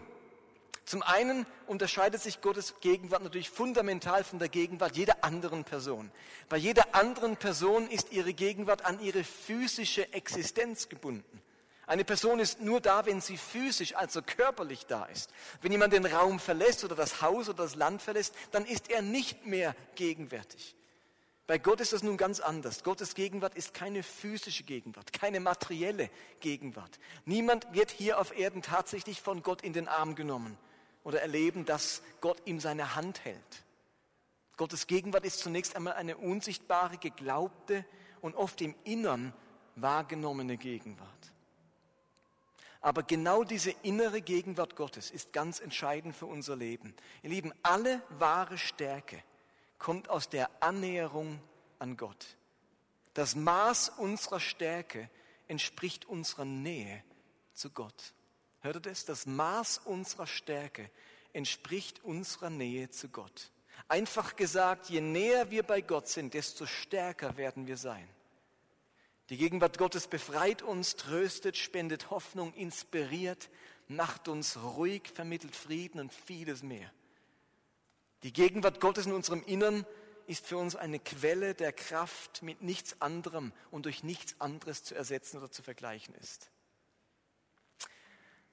[0.88, 6.10] zum einen unterscheidet sich Gottes Gegenwart natürlich fundamental von der Gegenwart jeder anderen Person.
[6.48, 11.42] Bei jeder anderen Person ist ihre Gegenwart an ihre physische Existenz gebunden.
[11.86, 15.30] Eine Person ist nur da, wenn sie physisch, also körperlich da ist.
[15.60, 19.02] Wenn jemand den Raum verlässt oder das Haus oder das Land verlässt, dann ist er
[19.02, 20.74] nicht mehr gegenwärtig.
[21.46, 22.82] Bei Gott ist das nun ganz anders.
[22.82, 26.08] Gottes Gegenwart ist keine physische Gegenwart, keine materielle
[26.40, 26.98] Gegenwart.
[27.26, 30.56] Niemand wird hier auf Erden tatsächlich von Gott in den Arm genommen
[31.08, 33.64] oder erleben, dass Gott ihm seine Hand hält.
[34.58, 37.86] Gottes Gegenwart ist zunächst einmal eine unsichtbare, geglaubte
[38.20, 39.32] und oft im Innern
[39.76, 41.08] wahrgenommene Gegenwart.
[42.82, 46.94] Aber genau diese innere Gegenwart Gottes ist ganz entscheidend für unser Leben.
[47.22, 49.22] Ihr Lieben, alle wahre Stärke
[49.78, 51.40] kommt aus der Annäherung
[51.78, 52.36] an Gott.
[53.14, 55.08] Das Maß unserer Stärke
[55.46, 57.02] entspricht unserer Nähe
[57.54, 58.12] zu Gott.
[58.60, 59.04] Hört ihr das?
[59.04, 60.90] Das Maß unserer Stärke
[61.32, 63.50] entspricht unserer Nähe zu Gott.
[63.86, 68.08] Einfach gesagt, je näher wir bei Gott sind, desto stärker werden wir sein.
[69.30, 73.50] Die Gegenwart Gottes befreit uns, tröstet, spendet Hoffnung, inspiriert,
[73.86, 76.90] macht uns ruhig, vermittelt Frieden und vieles mehr.
[78.22, 79.86] Die Gegenwart Gottes in unserem Innern
[80.26, 84.94] ist für uns eine Quelle der Kraft mit nichts anderem und durch nichts anderes zu
[84.94, 86.50] ersetzen oder zu vergleichen ist.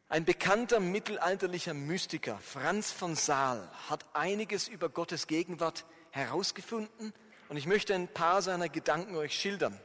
[0.07, 7.11] Ein bekannter mittelalterlicher Mystiker, Franz von Saal, hat einiges über Gottes Gegenwart herausgefunden
[7.49, 9.79] und ich möchte ein paar seiner Gedanken euch schildern.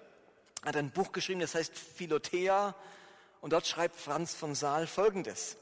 [0.63, 2.75] Er hat ein Buch geschrieben, das heißt Philothea
[3.41, 5.57] und dort schreibt Franz von Saal Folgendes.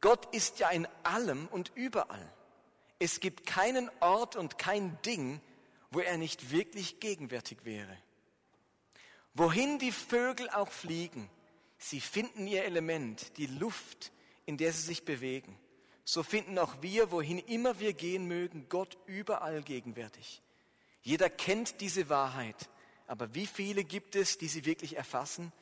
[0.00, 2.32] Gott ist ja in allem und überall.
[3.00, 5.40] Es gibt keinen Ort und kein Ding,
[5.90, 7.98] wo er nicht wirklich gegenwärtig wäre.
[9.34, 11.28] Wohin die Vögel auch fliegen,
[11.82, 14.12] sie finden ihr Element, die Luft,
[14.46, 15.58] in der sie sich bewegen.
[16.04, 20.42] So finden auch wir, wohin immer wir gehen mögen, Gott überall gegenwärtig.
[21.02, 22.68] Jeder kennt diese Wahrheit,
[23.06, 25.52] aber wie viele gibt es, die sie wirklich erfassen?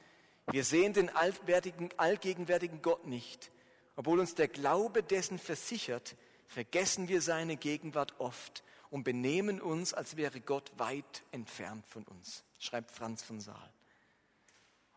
[0.50, 3.50] Wir sehen den allgegenwärtigen Gott nicht,
[3.96, 10.16] obwohl uns der Glaube dessen versichert, vergessen wir seine Gegenwart oft und benehmen uns, als
[10.16, 13.72] wäre Gott weit entfernt von uns, schreibt Franz von Saal.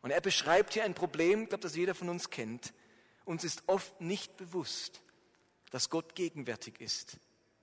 [0.03, 2.73] Und er beschreibt hier ein Problem, ich glaube, das jeder von uns kennt.
[3.25, 5.01] Uns ist oft nicht bewusst,
[5.71, 7.17] dass Gott gegenwärtig ist.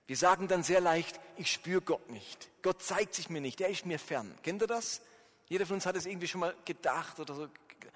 [0.07, 2.49] Wir sagen dann sehr leicht, ich spüre Gott nicht.
[2.63, 4.35] Gott zeigt sich mir nicht, er ist mir fern.
[4.41, 5.01] Kennt ihr das?
[5.49, 7.47] Jeder von uns hat es irgendwie schon mal gedacht oder so,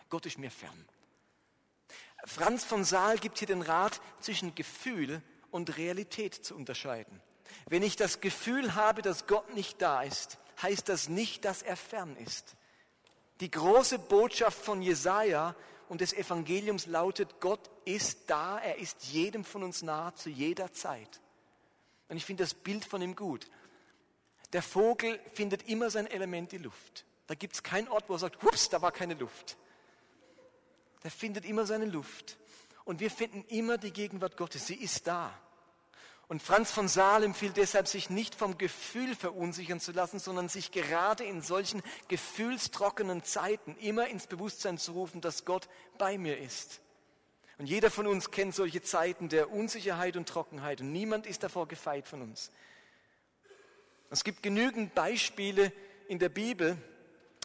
[0.10, 0.86] Gott ist mir fern.
[2.24, 7.20] Franz von Saal gibt hier den Rat, zwischen Gefühl und Realität zu unterscheiden.
[7.68, 11.76] Wenn ich das Gefühl habe, dass Gott nicht da ist, heißt das nicht, dass er
[11.76, 12.56] fern ist.
[13.42, 15.56] Die große Botschaft von Jesaja
[15.90, 20.72] und des Evangeliums lautet, Gott ist da, er ist jedem von uns nahe zu jeder
[20.74, 21.22] Zeit.
[22.08, 23.48] Und ich finde das Bild von ihm gut.
[24.54, 27.06] Der Vogel findet immer sein Element die Luft.
[27.28, 29.58] Da gibt es keinen Ort, wo er sagt, hups, da war keine Luft.
[31.04, 32.38] Der findet immer seine Luft.
[32.84, 34.68] Und wir finden immer die Gegenwart Gottes.
[34.68, 35.34] Sie ist da.
[36.28, 40.72] Und Franz von Saal empfiehlt deshalb, sich nicht vom Gefühl verunsichern zu lassen, sondern sich
[40.72, 46.82] gerade in solchen gefühlstrockenen Zeiten immer ins Bewusstsein zu rufen, dass Gott bei mir ist.
[47.58, 51.68] Und jeder von uns kennt solche Zeiten der Unsicherheit und Trockenheit und niemand ist davor
[51.68, 52.52] gefeit von uns.
[54.10, 55.72] Es gibt genügend Beispiele
[56.08, 56.78] in der Bibel,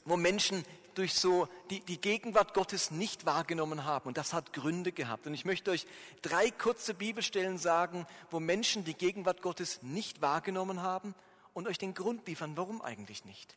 [0.04, 0.64] wo Menschen
[1.00, 4.06] durch so die, die Gegenwart Gottes nicht wahrgenommen haben.
[4.06, 5.26] Und das hat Gründe gehabt.
[5.26, 5.86] Und ich möchte euch
[6.20, 11.14] drei kurze Bibelstellen sagen, wo Menschen die Gegenwart Gottes nicht wahrgenommen haben
[11.54, 13.56] und euch den Grund liefern, warum eigentlich nicht.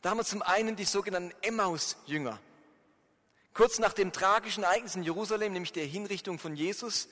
[0.00, 2.40] Da haben wir zum einen die sogenannten Emmaus-Jünger.
[3.52, 7.10] Kurz nach dem tragischen Ereignis in Jerusalem, nämlich der Hinrichtung von Jesus,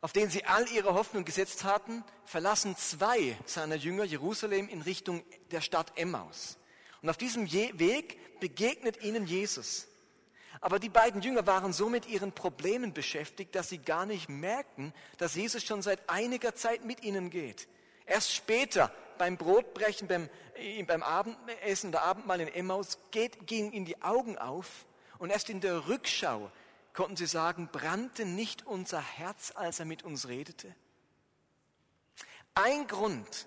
[0.00, 5.22] auf den sie all ihre Hoffnung gesetzt hatten, verlassen zwei seiner Jünger Jerusalem in Richtung
[5.52, 6.56] der Stadt Emmaus.
[7.02, 9.86] Und auf diesem Weg begegnet ihnen Jesus.
[10.60, 14.92] Aber die beiden Jünger waren so mit ihren Problemen beschäftigt, dass sie gar nicht merkten,
[15.16, 17.66] dass Jesus schon seit einiger Zeit mit ihnen geht.
[18.04, 23.86] Erst später beim Brotbrechen, beim, äh, beim Abendessen oder Abendmahl in Emmaus geht, gingen ihnen
[23.86, 24.86] die Augen auf
[25.18, 26.50] und erst in der Rückschau
[26.92, 30.74] konnten sie sagen, brannte nicht unser Herz, als er mit uns redete?
[32.54, 33.46] Ein Grund,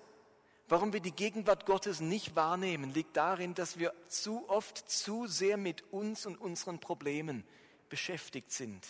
[0.68, 5.58] Warum wir die Gegenwart Gottes nicht wahrnehmen, liegt darin, dass wir zu oft zu sehr
[5.58, 7.44] mit uns und unseren Problemen
[7.90, 8.86] beschäftigt sind.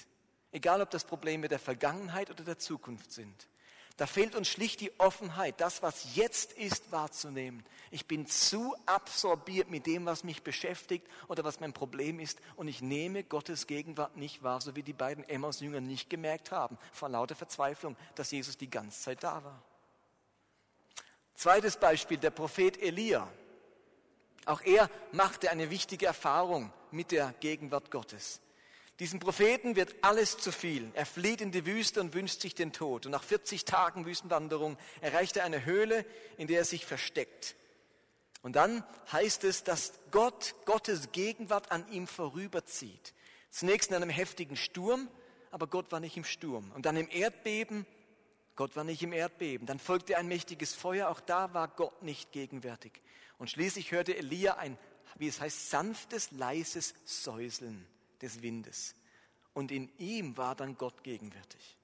[0.52, 3.48] Egal ob das Probleme der Vergangenheit oder der Zukunft sind.
[3.96, 7.64] Da fehlt uns schlicht die Offenheit, das, was jetzt ist, wahrzunehmen.
[7.92, 12.66] Ich bin zu absorbiert mit dem, was mich beschäftigt oder was mein Problem ist und
[12.66, 17.08] ich nehme Gottes Gegenwart nicht wahr, so wie die beiden Emmaus-Jünger nicht gemerkt haben, vor
[17.08, 19.62] lauter Verzweiflung, dass Jesus die ganze Zeit da war.
[21.34, 23.28] Zweites Beispiel, der Prophet Elia.
[24.46, 28.40] Auch er machte eine wichtige Erfahrung mit der Gegenwart Gottes.
[29.00, 30.88] Diesem Propheten wird alles zu viel.
[30.94, 33.06] Er flieht in die Wüste und wünscht sich den Tod.
[33.06, 37.56] Und nach 40 Tagen Wüstenwanderung erreicht er eine Höhle, in der er sich versteckt.
[38.42, 43.14] Und dann heißt es, dass Gott, Gottes Gegenwart an ihm vorüberzieht.
[43.50, 45.08] Zunächst in einem heftigen Sturm,
[45.50, 46.70] aber Gott war nicht im Sturm.
[46.74, 47.86] Und dann im Erdbeben
[48.56, 49.66] Gott war nicht im Erdbeben.
[49.66, 53.00] Dann folgte ein mächtiges Feuer, auch da war Gott nicht gegenwärtig.
[53.38, 54.78] Und schließlich hörte Elia ein,
[55.16, 57.86] wie es heißt, sanftes, leises Säuseln
[58.22, 58.94] des Windes.
[59.52, 61.78] Und in ihm war dann Gott gegenwärtig.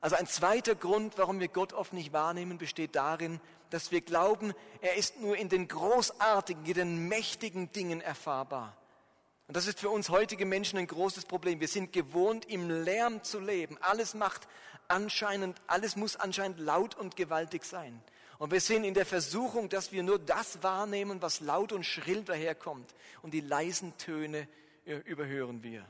[0.00, 4.54] Also ein zweiter Grund, warum wir Gott oft nicht wahrnehmen, besteht darin, dass wir glauben,
[4.80, 8.76] er ist nur in den großartigen, in den mächtigen Dingen erfahrbar.
[9.46, 11.60] Und das ist für uns heutige Menschen ein großes Problem.
[11.60, 13.76] Wir sind gewohnt, im Lärm zu leben.
[13.80, 14.46] Alles macht
[14.90, 18.02] anscheinend, alles muss anscheinend laut und gewaltig sein.
[18.38, 22.24] Und wir sind in der Versuchung, dass wir nur das wahrnehmen, was laut und schrill
[22.24, 22.94] daherkommt.
[23.22, 24.48] Und die leisen Töne
[24.86, 25.84] äh, überhören wir.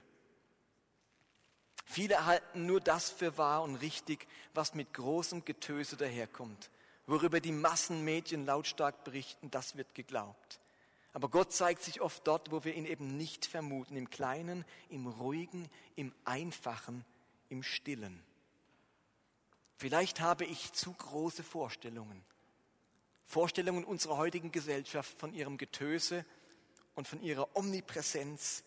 [1.85, 6.71] Viele erhalten nur das für wahr und richtig, was mit großem Getöse daherkommt.
[7.07, 10.61] Worüber die Massenmedien lautstark berichten, das wird geglaubt.
[11.13, 15.09] Aber Gott zeigt sich oft dort, wo wir ihn eben nicht vermuten, im Kleinen, im
[15.09, 17.05] Ruhigen, im Einfachen,
[17.49, 18.23] im Stillen.
[19.81, 22.23] Vielleicht habe ich zu große Vorstellungen.
[23.25, 26.27] Vorstellungen unserer heutigen Gesellschaft von ihrem Getöse
[26.97, 28.63] und von ihrer Omnipräsenz.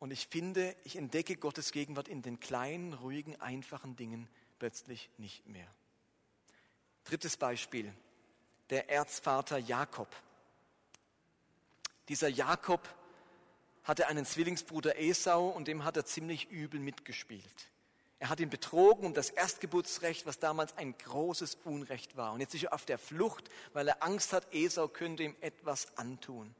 [0.00, 4.28] Und ich finde, ich entdecke Gottes Gegenwart in den kleinen, ruhigen, einfachen Dingen
[4.58, 5.66] plötzlich nicht mehr.
[7.04, 7.94] Drittes Beispiel,
[8.68, 10.14] der Erzvater Jakob.
[12.10, 12.86] Dieser Jakob
[13.82, 17.70] hatte einen Zwillingsbruder Esau und dem hat er ziemlich übel mitgespielt.
[18.24, 22.32] Er hat ihn betrogen um das Erstgeburtsrecht, was damals ein großes Unrecht war.
[22.32, 25.88] Und jetzt ist er auf der Flucht, weil er Angst hat, Esau könnte ihm etwas
[25.98, 26.54] antun.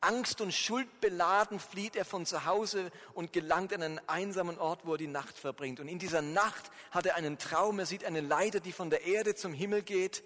[0.00, 4.86] Angst und Schuld beladen flieht er von zu Hause und gelangt an einen einsamen Ort,
[4.86, 5.78] wo er die Nacht verbringt.
[5.78, 7.78] Und in dieser Nacht hat er einen Traum.
[7.78, 10.24] Er sieht eine Leiter, die von der Erde zum Himmel geht.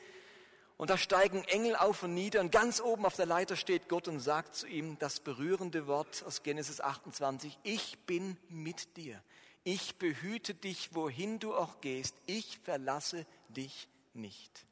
[0.76, 2.38] Und da steigen Engel auf und nieder.
[2.40, 6.22] Und ganz oben auf der Leiter steht Gott und sagt zu ihm das berührende Wort
[6.24, 7.58] aus Genesis 28.
[7.64, 9.20] Ich bin mit dir
[9.64, 14.66] ich behüte dich, wohin du auch gehst, ich verlasse dich nicht.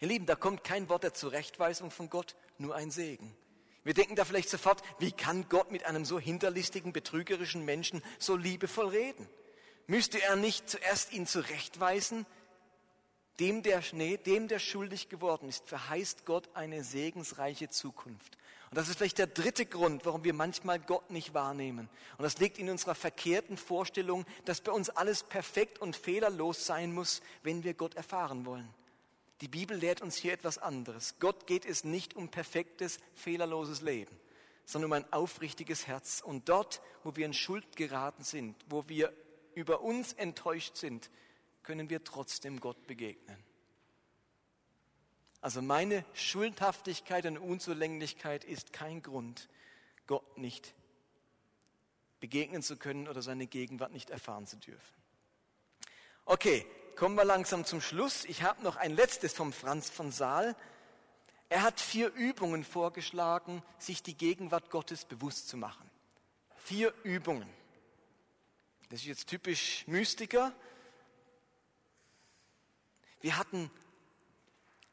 [0.00, 3.34] Ihr Lieben, da kommt kein Wort der Zurechtweisung von Gott, nur ein Segen.
[3.82, 8.36] Wir denken da vielleicht sofort, wie kann Gott mit einem so hinterlistigen, betrügerischen Menschen so
[8.36, 9.26] liebevoll reden?
[9.86, 12.26] Müsste er nicht zuerst ihn zurechtweisen?
[13.40, 18.36] Dem der, nee, dem, der schuldig geworden ist, verheißt Gott eine segensreiche Zukunft.
[18.70, 21.88] Und das ist vielleicht der dritte Grund, warum wir manchmal Gott nicht wahrnehmen.
[22.16, 26.92] Und das liegt in unserer verkehrten Vorstellung, dass bei uns alles perfekt und fehlerlos sein
[26.92, 28.72] muss, wenn wir Gott erfahren wollen.
[29.40, 31.16] Die Bibel lehrt uns hier etwas anderes.
[31.18, 34.16] Gott geht es nicht um perfektes, fehlerloses Leben,
[34.64, 36.22] sondern um ein aufrichtiges Herz.
[36.24, 39.12] Und dort, wo wir in Schuld geraten sind, wo wir
[39.54, 41.10] über uns enttäuscht sind,
[41.64, 43.49] können wir trotzdem Gott begegnen.
[45.40, 49.48] Also meine Schuldhaftigkeit und Unzulänglichkeit ist kein Grund,
[50.06, 50.74] Gott nicht
[52.20, 54.94] begegnen zu können oder seine Gegenwart nicht erfahren zu dürfen.
[56.26, 58.24] Okay, kommen wir langsam zum Schluss.
[58.26, 60.54] Ich habe noch ein letztes vom Franz von Saal.
[61.48, 65.90] Er hat vier Übungen vorgeschlagen, sich die Gegenwart Gottes bewusst zu machen.
[66.56, 67.48] Vier Übungen.
[68.90, 70.52] Das ist jetzt typisch Mystiker.
[73.20, 73.70] Wir hatten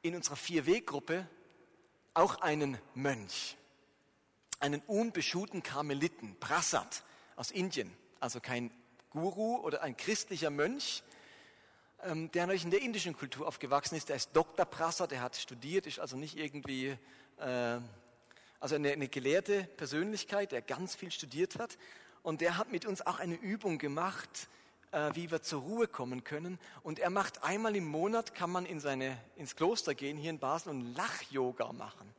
[0.08, 1.28] in unserer Vier-Weg-Gruppe
[2.13, 3.58] auch einen Mönch,
[4.60, 7.04] einen unbeschuhten Karmeliten, Prasad
[7.36, 8.72] aus Indien, also kein
[9.12, 11.04] Guru oder ein christlicher Mönch,
[12.04, 14.10] ähm, der natürlich in der indischen Kultur aufgewachsen ist.
[14.10, 14.65] Der ist Dr.
[14.65, 16.98] Prasad, der hat studiert, ist also nicht irgendwie,
[17.38, 17.80] äh,
[18.60, 21.78] also eine, eine gelehrte Persönlichkeit, der ganz viel studiert hat.
[22.24, 24.48] Und der hat mit uns auch eine Übung gemacht,
[24.91, 26.60] äh, wie wir zur Ruhe kommen können.
[26.84, 30.39] Und er macht einmal im Monat, kann man in seine, ins Kloster gehen, hier in
[30.39, 32.13] Basel, und Lach-Yoga machen.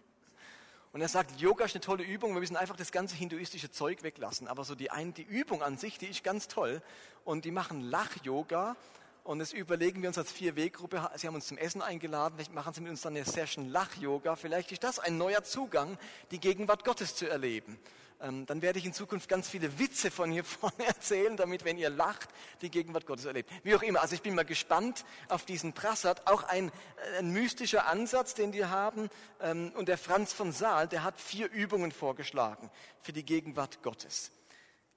[0.92, 4.02] Und er sagt, Yoga ist eine tolle Übung, wir müssen einfach das ganze hinduistische Zeug
[4.02, 4.48] weglassen.
[4.48, 6.82] Aber so die, ein, die Übung an sich, die ist ganz toll.
[7.24, 8.74] Und die machen Lach-Yoga.
[9.22, 11.10] Und das überlegen wir uns als Vier-Weg-Gruppe.
[11.16, 12.34] Sie haben uns zum Essen eingeladen.
[12.36, 14.36] Vielleicht machen Sie mit uns dann eine Session Lach-Yoga.
[14.36, 15.98] Vielleicht ist das ein neuer Zugang,
[16.30, 17.78] die Gegenwart Gottes zu erleben.
[18.20, 21.78] Ähm, dann werde ich in Zukunft ganz viele Witze von hier vorne erzählen, damit, wenn
[21.78, 22.28] ihr lacht,
[22.62, 23.50] die Gegenwart Gottes erlebt.
[23.62, 26.68] Wie auch immer, also ich bin mal gespannt auf diesen Prassat, auch ein,
[27.14, 29.08] äh, ein mystischer Ansatz, den wir haben.
[29.40, 34.32] Ähm, und der Franz von Saal, der hat vier Übungen vorgeschlagen für die Gegenwart Gottes.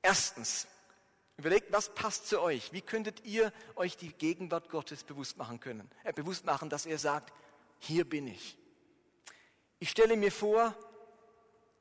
[0.02, 0.68] Erstens,
[1.38, 2.74] überlegt, was passt zu euch?
[2.74, 5.90] Wie könntet ihr euch die Gegenwart Gottes bewusst machen können?
[6.04, 7.32] Äh, bewusst machen, dass er sagt,
[7.78, 8.58] hier bin ich.
[9.78, 10.76] Ich stelle mir vor,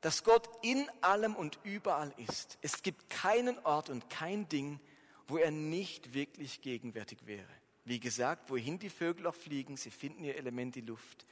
[0.01, 2.57] dass Gott in allem und überall ist.
[2.61, 4.79] Es gibt keinen Ort und kein Ding,
[5.27, 7.47] wo er nicht wirklich gegenwärtig wäre.
[7.85, 11.25] Wie gesagt, wohin die Vögel auch fliegen, sie finden ihr Element die Luft,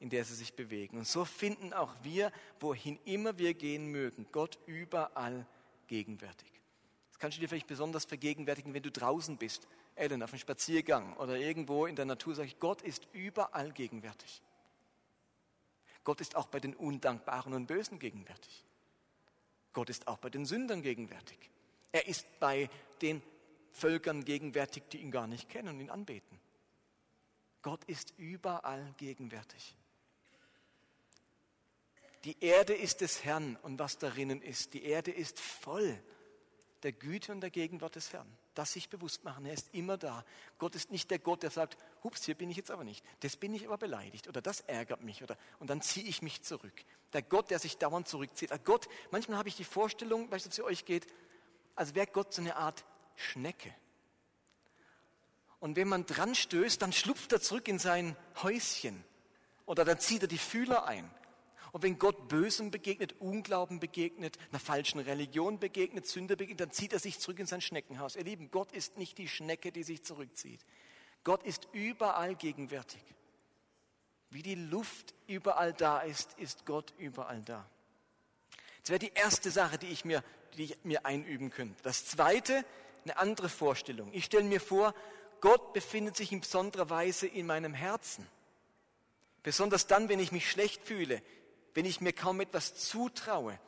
[0.00, 0.98] in der sie sich bewegen.
[0.98, 5.46] Und so finden auch wir, wohin immer wir gehen mögen, Gott überall
[5.86, 6.50] gegenwärtig.
[7.10, 11.16] Das kannst du dir vielleicht besonders vergegenwärtigen, wenn du draußen bist, Ellen, auf einem Spaziergang
[11.16, 14.42] oder irgendwo in der Natur, sage ich, Gott ist überall gegenwärtig.
[16.04, 18.64] Gott ist auch bei den Undankbaren und Bösen gegenwärtig.
[19.72, 21.38] Gott ist auch bei den Sündern gegenwärtig.
[21.92, 22.70] Er ist bei
[23.02, 23.22] den
[23.72, 26.38] Völkern gegenwärtig, die ihn gar nicht kennen und ihn anbeten.
[27.62, 29.74] Gott ist überall gegenwärtig.
[32.24, 34.74] Die Erde ist des Herrn und was darinnen ist.
[34.74, 35.98] Die Erde ist voll
[36.82, 38.30] der Güte und der Gegenwart des Herrn.
[38.54, 40.24] Das sich bewusst machen, er ist immer da.
[40.58, 43.04] Gott ist nicht der Gott, der sagt, hups, hier bin ich jetzt aber nicht.
[43.20, 46.42] Das bin ich aber beleidigt oder das ärgert mich oder und dann ziehe ich mich
[46.42, 46.84] zurück.
[47.12, 48.50] Der Gott, der sich dauernd zurückzieht.
[48.50, 51.06] Der Gott, manchmal habe ich die Vorstellung, weil es zu euch geht,
[51.74, 52.84] als wäre Gott so eine Art
[53.16, 53.74] Schnecke.
[55.58, 59.02] Und wenn man dran stößt, dann schlupft er zurück in sein Häuschen
[59.66, 61.10] oder dann zieht er die Fühler ein.
[61.74, 66.92] Und wenn Gott Bösem begegnet, Unglauben begegnet, einer falschen Religion begegnet, Sünde begegnet, dann zieht
[66.92, 68.14] er sich zurück in sein Schneckenhaus.
[68.14, 70.60] Ihr Lieben, Gott ist nicht die Schnecke, die sich zurückzieht.
[71.24, 73.02] Gott ist überall gegenwärtig.
[74.30, 77.68] Wie die Luft überall da ist, ist Gott überall da.
[78.82, 80.22] Das wäre die erste Sache, die ich mir,
[80.56, 81.82] die ich mir einüben könnte.
[81.82, 82.64] Das zweite,
[83.02, 84.12] eine andere Vorstellung.
[84.12, 84.94] Ich stelle mir vor,
[85.40, 88.24] Gott befindet sich in besonderer Weise in meinem Herzen.
[89.42, 91.20] Besonders dann, wenn ich mich schlecht fühle,
[91.74, 93.58] wenn ich mir kaum etwas zutraue,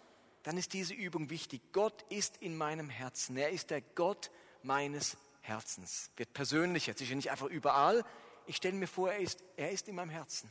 [0.45, 1.61] dann ist diese Übung wichtig.
[1.73, 3.37] Gott ist in meinem Herzen.
[3.37, 4.31] Er ist der Gott
[4.63, 6.11] meines Herzens.
[6.17, 7.01] Wird persönlich jetzt.
[7.01, 8.05] Ist ja nicht einfach überall.
[8.47, 10.51] Ich stelle mir vor, er ist, er ist in meinem Herzen.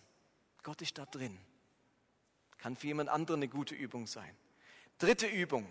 [0.63, 1.37] Gott ist da drin.
[2.57, 4.35] Kann für jemand anderen eine gute Übung sein.
[4.97, 5.65] Dritte Übung.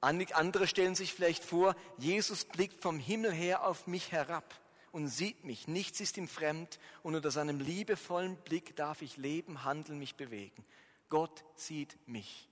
[0.00, 4.61] Andere stellen sich vielleicht vor, Jesus blickt vom Himmel her auf mich herab
[4.92, 5.66] und sieht mich.
[5.66, 10.64] Nichts ist ihm fremd und unter seinem liebevollen Blick darf ich leben, handeln, mich bewegen.
[11.08, 12.48] Gott sieht mich.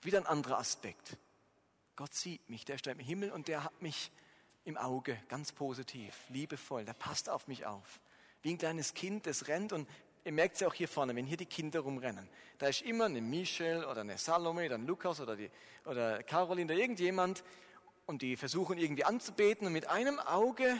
[0.00, 1.16] Wieder ein anderer Aspekt.
[1.94, 4.10] Gott sieht mich, der steht im Himmel und der hat mich
[4.64, 8.00] im Auge, ganz positiv, liebevoll, der passt auf mich auf.
[8.42, 9.88] Wie ein kleines Kind, das rennt und
[10.24, 12.28] ihr merkt es ja auch hier vorne, wenn hier die Kinder rumrennen.
[12.58, 15.50] Da ist immer eine Michelle oder eine Salome oder ein Lukas oder, die,
[15.84, 17.44] oder Caroline oder irgendjemand
[18.06, 20.78] und die versuchen irgendwie anzubeten und mit einem Auge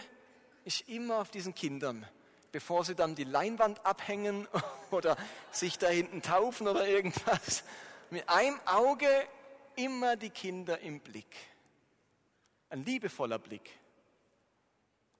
[0.64, 2.07] ist immer auf diesen Kindern,
[2.53, 4.47] bevor sie dann die Leinwand abhängen
[4.91, 5.16] oder
[5.51, 7.64] sich da hinten taufen oder irgendwas.
[8.11, 9.09] Mit einem Auge
[9.77, 11.35] immer die Kinder im Blick.
[12.70, 13.70] Ein liebevoller Blick.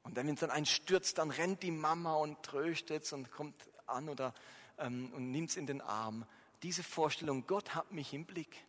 [0.03, 3.55] Und dann, wenn es dann einstürzt, dann rennt die Mama und tröstet und kommt
[3.87, 4.35] an oder,
[4.79, 6.27] ähm, und nimmt es in den Arm.
[6.63, 8.65] Diese Vorstellung, Gott hat mich im Blick.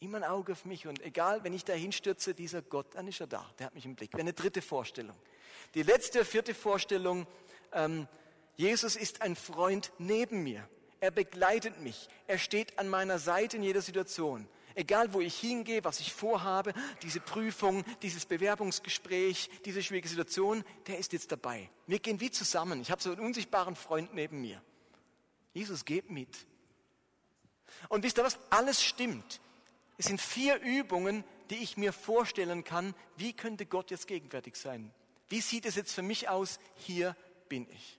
[0.00, 3.20] Immer ein Auge auf mich und egal, wenn ich da hinstürze, dieser Gott, dann ist
[3.20, 4.12] er da, der hat mich im Blick.
[4.12, 5.16] Wäre eine dritte Vorstellung.
[5.74, 7.26] Die letzte, vierte Vorstellung,
[7.72, 8.06] ähm,
[8.56, 10.68] Jesus ist ein Freund neben mir.
[11.00, 12.08] Er begleitet mich.
[12.26, 14.48] Er steht an meiner Seite in jeder Situation.
[14.74, 20.98] Egal, wo ich hingehe, was ich vorhabe, diese Prüfung, dieses Bewerbungsgespräch, diese schwierige Situation, der
[20.98, 21.70] ist jetzt dabei.
[21.86, 22.82] Wir gehen wie zusammen.
[22.82, 24.60] Ich habe so einen unsichtbaren Freund neben mir.
[25.54, 26.46] Jesus geht mit.
[27.88, 28.38] Und wisst ihr was?
[28.50, 29.40] Alles stimmt.
[29.98, 34.92] Es sind vier Übungen, die ich mir vorstellen kann, wie könnte Gott jetzt gegenwärtig sein?
[35.28, 36.58] Wie sieht es jetzt für mich aus?
[36.74, 37.16] Hier
[37.48, 37.98] bin ich.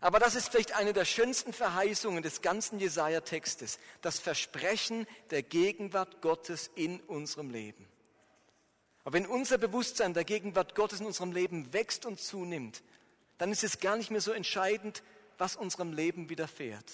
[0.00, 6.22] Aber das ist vielleicht eine der schönsten Verheißungen des ganzen Jesaja-Textes, das Versprechen der Gegenwart
[6.22, 7.88] Gottes in unserem Leben.
[9.04, 12.82] Aber wenn unser Bewusstsein der Gegenwart Gottes in unserem Leben wächst und zunimmt,
[13.38, 15.02] dann ist es gar nicht mehr so entscheidend,
[15.36, 16.92] was unserem Leben widerfährt.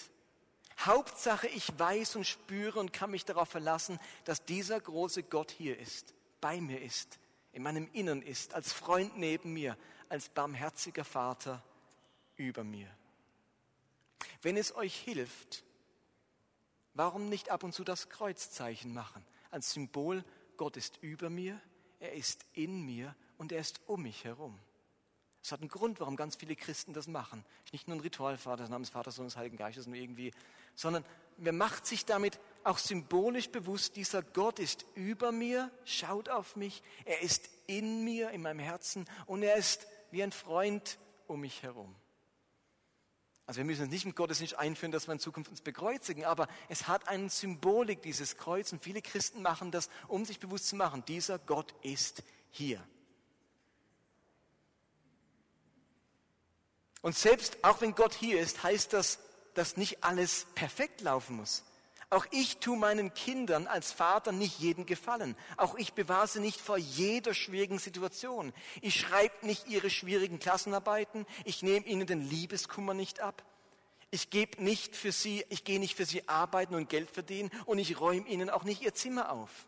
[0.79, 5.79] Hauptsache, ich weiß und spüre und kann mich darauf verlassen, dass dieser große Gott hier
[5.79, 7.19] ist, bei mir ist,
[7.53, 9.77] in meinem Innern ist, als Freund neben mir,
[10.09, 11.63] als barmherziger Vater
[12.35, 12.89] über mir.
[14.41, 15.63] Wenn es euch hilft,
[16.93, 19.25] warum nicht ab und zu das Kreuzzeichen machen?
[19.51, 20.23] Als Symbol,
[20.57, 21.59] Gott ist über mir,
[21.99, 24.59] er ist in mir und er ist um mich herum.
[25.45, 27.45] Es hat einen Grund, warum ganz viele Christen das machen.
[27.71, 30.31] Nicht nur ein Ritual, Vater, namens Vater, Sohn des Heiligen Geistes, nur irgendwie,
[30.75, 31.05] sondern
[31.37, 36.81] wer macht sich damit auch symbolisch bewusst, dieser Gott ist über mir, schaut auf mich,
[37.05, 40.97] er ist in mir, in meinem Herzen und er ist wie ein Freund
[41.27, 41.95] um mich herum.
[43.47, 46.47] Also wir müssen uns nicht im Gottesdienst einführen, dass wir in Zukunft uns bekreuzigen, aber
[46.67, 48.71] es hat eine Symbolik, dieses Kreuz.
[48.71, 52.83] Und viele Christen machen das, um sich bewusst zu machen, dieser Gott ist hier.
[57.03, 59.19] Und selbst auch wenn Gott hier ist, heißt das,
[59.55, 61.63] dass nicht alles perfekt laufen muss.
[62.11, 65.35] Auch ich tue meinen Kindern als Vater nicht jeden Gefallen.
[65.57, 68.53] Auch ich bewahre sie nicht vor jeder schwierigen Situation.
[68.81, 71.25] Ich schreibe nicht ihre schwierigen Klassenarbeiten.
[71.45, 73.43] Ich nehme ihnen den Liebeskummer nicht ab.
[74.11, 77.79] Ich gebe nicht für sie, ich gehe nicht für sie arbeiten und Geld verdienen und
[77.79, 79.67] ich räume ihnen auch nicht ihr Zimmer auf.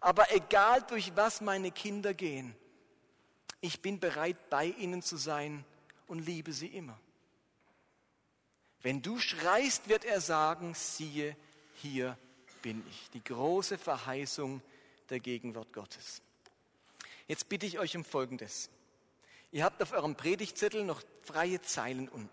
[0.00, 2.56] Aber egal durch was meine Kinder gehen,
[3.60, 5.64] ich bin bereit, bei ihnen zu sein
[6.06, 6.98] und liebe sie immer.
[8.84, 11.34] Wenn du schreist, wird er sagen, siehe,
[11.76, 12.18] hier
[12.60, 13.08] bin ich.
[13.14, 14.60] Die große Verheißung
[15.08, 16.20] der Gegenwart Gottes.
[17.26, 18.68] Jetzt bitte ich euch um Folgendes.
[19.52, 22.28] Ihr habt auf eurem Predigtzettel noch freie Zeilen unten.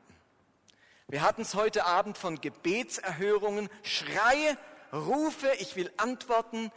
[1.07, 3.69] Wir hatten es heute Abend von Gebetserhörungen.
[3.83, 4.57] Schreie,
[4.91, 6.69] rufe, ich will antworten.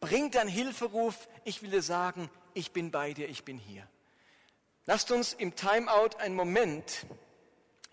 [0.00, 1.28] Bring dein Hilferuf.
[1.44, 3.86] Ich will dir sagen, ich bin bei dir, ich bin hier.
[4.86, 7.04] Lasst uns im Timeout einen Moment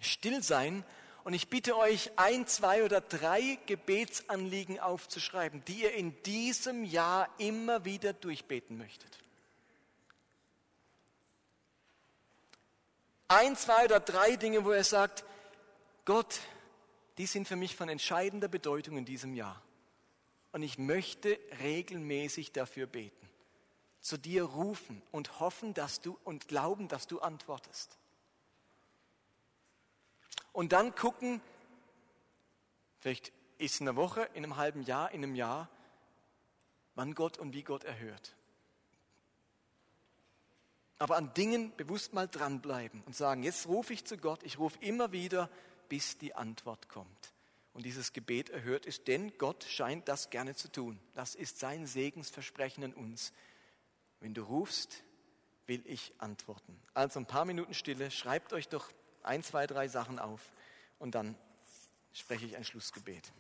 [0.02, 0.84] still sein
[1.24, 7.30] und ich bitte euch, ein, zwei oder drei Gebetsanliegen aufzuschreiben, die ihr in diesem Jahr
[7.38, 9.20] immer wieder durchbeten möchtet.
[13.28, 15.24] Ein, zwei oder drei Dinge, wo ihr sagt,
[16.06, 16.40] Gott,
[17.20, 19.62] die sind für mich von entscheidender Bedeutung in diesem Jahr.
[20.52, 23.30] Und ich möchte regelmäßig dafür beten,
[24.02, 27.99] zu dir rufen und hoffen, dass du und glauben, dass du antwortest
[30.54, 31.42] und dann gucken,
[33.00, 35.70] vielleicht ist es in einer Woche, in einem halben Jahr, in einem Jahr,
[36.96, 38.36] wann Gott und wie Gott erhört.
[40.98, 44.78] Aber an Dingen bewusst mal dranbleiben und sagen, jetzt rufe ich zu Gott, ich rufe
[44.82, 45.50] immer wieder,
[45.88, 47.34] bis die Antwort kommt.
[47.74, 51.00] Und dieses Gebet erhört ist, denn Gott scheint das gerne zu tun.
[51.14, 53.32] Das ist sein Segensversprechen an uns.
[54.20, 55.04] Wenn du rufst,
[55.68, 56.78] will ich antworten.
[56.94, 58.92] Also ein paar Minuten Stille, schreibt euch doch
[59.24, 60.42] ein, zwei, drei Sachen auf
[60.98, 61.36] und dann
[62.14, 63.32] spreche ich ein Schlussgebet.